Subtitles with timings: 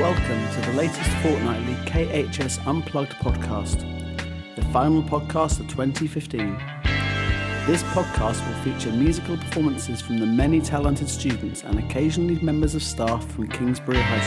[0.00, 3.80] Welcome to the latest fortnightly KHS Unplugged podcast,
[4.54, 6.54] the final podcast of 2015.
[7.66, 12.82] This podcast will feature musical performances from the many talented students and occasionally members of
[12.82, 14.20] staff from Kingsbury High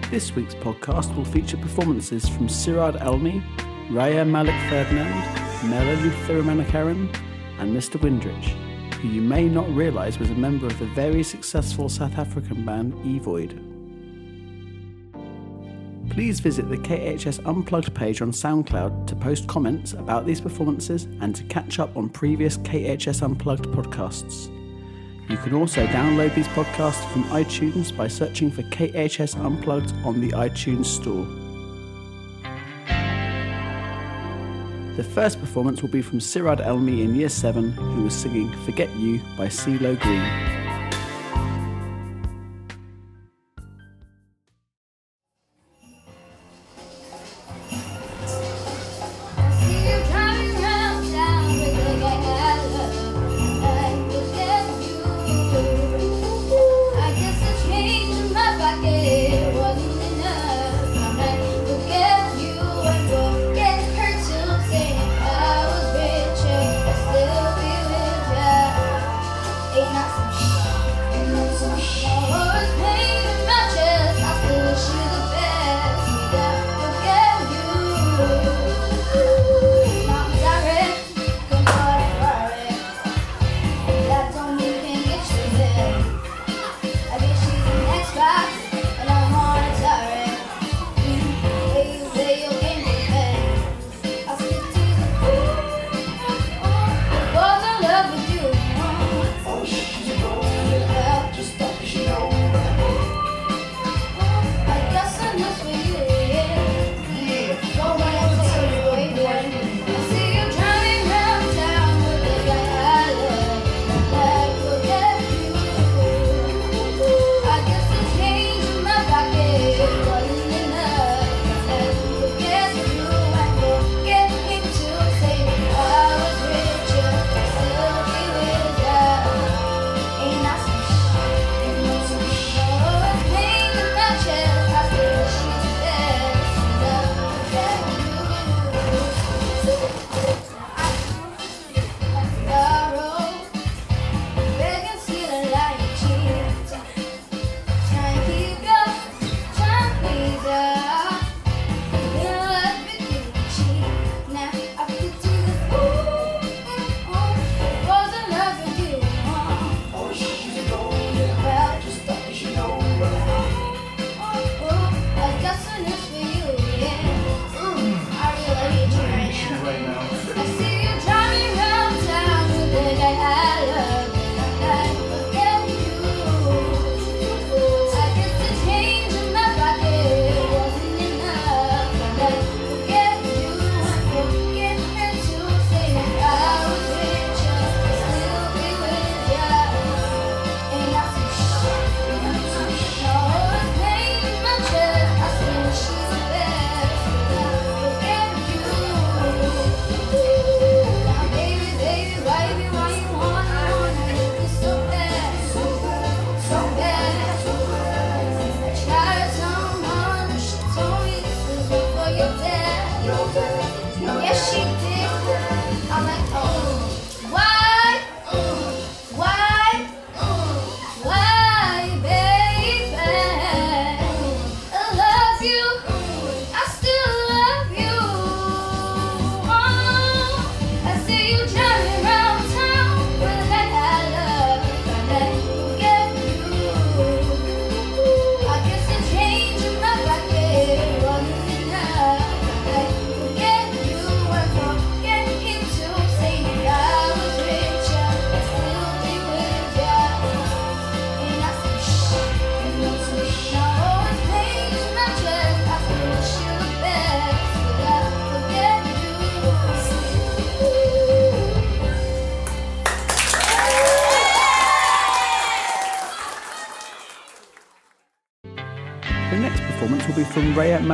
[0.00, 0.10] School.
[0.10, 3.42] This week's podcast will feature performances from Sirad Elmi,
[3.90, 5.12] Raya Malik Ferdinand,
[5.68, 7.14] Mela Luther Manakaran,
[7.58, 8.00] and Mr.
[8.00, 8.65] Windrich
[9.06, 12.92] who you may not realise was a member of the very successful South African band
[13.04, 13.62] Evoid.
[16.10, 21.36] Please visit the KHS Unplugged page on SoundCloud to post comments about these performances and
[21.36, 24.50] to catch up on previous KHS Unplugged podcasts.
[25.28, 30.30] You can also download these podcasts from iTunes by searching for KHS Unplugged on the
[30.30, 31.45] iTunes Store.
[34.96, 38.88] The first performance will be from Sirad Elmi in Year 7, who was singing Forget
[38.96, 40.65] You by CeeLo Green.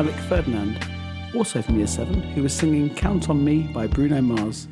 [0.00, 0.78] Malik Ferdinand,
[1.34, 4.66] also from Year 7, who was singing Count on Me by Bruno Mars.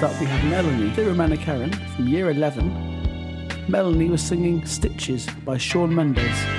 [0.00, 3.64] After that, we have Melanie Karen from year 11.
[3.66, 6.57] Melanie was singing Stitches by Shawn Mendes.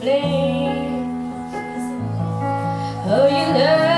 [0.00, 0.64] play.
[3.12, 3.89] Oh, you love.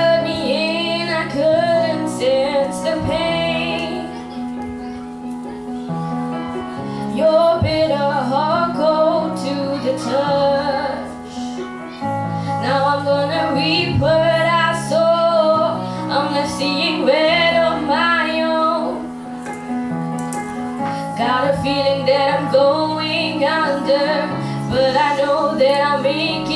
[25.83, 26.52] a que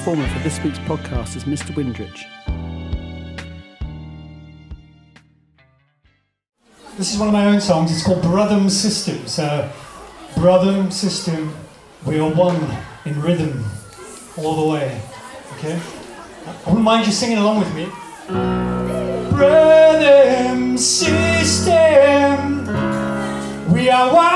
[0.00, 1.76] performer for this week's podcast is Mr.
[1.76, 2.26] Windridge.
[6.96, 7.92] This is one of my own songs.
[7.92, 9.26] It's called Brother System.
[9.26, 9.70] So, uh,
[10.40, 11.54] Brother System,
[12.06, 12.56] we are one
[13.04, 13.62] in rhythm
[14.38, 15.02] all the way.
[15.58, 15.78] Okay?
[16.46, 17.86] I wouldn't mind you singing along with me.
[19.36, 22.64] Brother System,
[23.70, 24.29] we are one.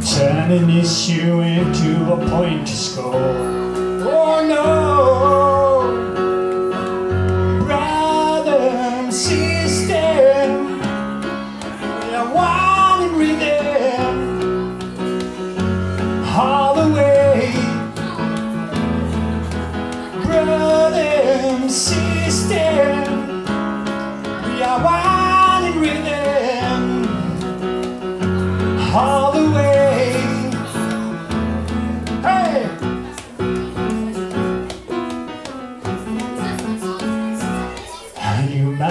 [0.00, 3.14] Turn an issue into a point to score.
[3.14, 4.89] Oh no!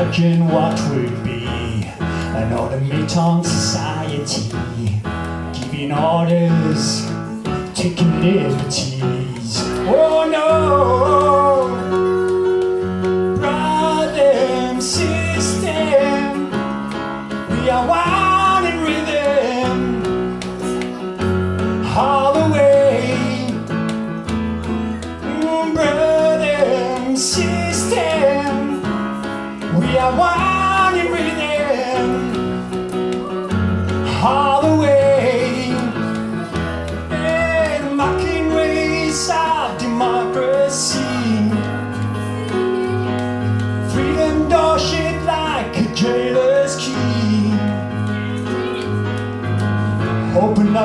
[0.10, 4.50] Imagine what would be an automaton society?
[5.54, 7.06] Giving orders,
[7.76, 9.62] taking liberties.
[9.88, 11.76] Oh no!
[13.38, 16.50] Brother system,
[17.52, 19.78] we are one in rhythm
[21.96, 23.16] all the way.
[25.22, 27.69] Mm, Brother system,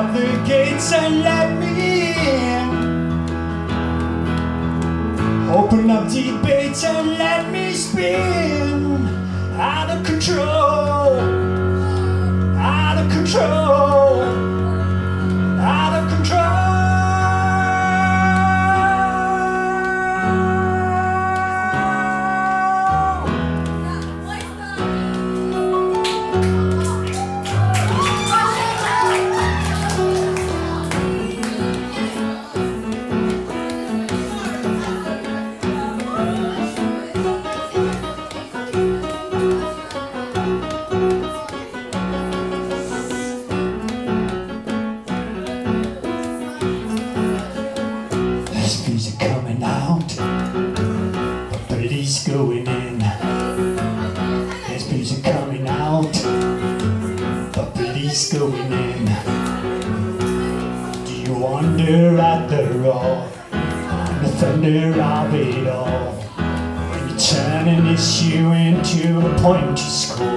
[0.05, 2.69] Up the gates and let me in.
[5.49, 9.07] Open up debates and let me spin.
[9.57, 11.17] Out of control.
[12.55, 13.64] Out of control.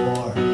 [0.09, 0.48] To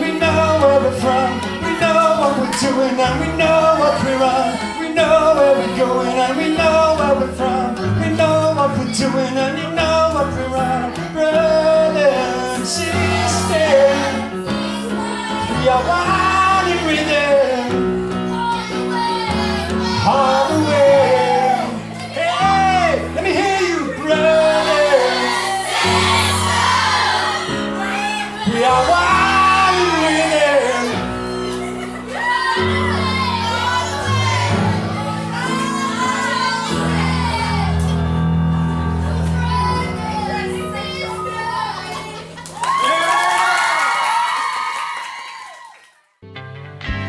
[0.00, 1.30] we know where we're from.
[1.64, 4.80] We know what we're doing and we know what we're on.
[4.80, 7.74] We know where we're going and we know where we're from.
[8.00, 10.92] We know what we're doing and we know what we're on.
[11.12, 13.68] Brother and sister,
[15.60, 16.17] we are one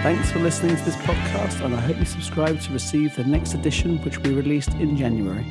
[0.01, 3.53] Thanks for listening to this podcast, and I hope you subscribe to receive the next
[3.53, 5.45] edition, which we released in January.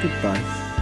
[0.00, 0.73] Goodbye.